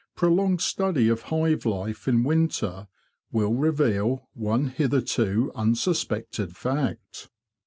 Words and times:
Prolonged 0.15 0.61
study 0.61 1.09
of 1.09 1.21
hive 1.29 1.63
life 1.63 2.07
in 2.07 2.23
winter 2.23 2.87
will 3.31 3.53
reveal 3.53 4.27
one 4.33 4.65
hitherto 4.69 5.51
unsuspected 5.53 6.57
fact. 6.57 7.29